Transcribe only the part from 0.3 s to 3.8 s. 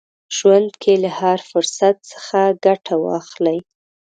ژوند کې له هر فرصت څخه ګټه واخلئ.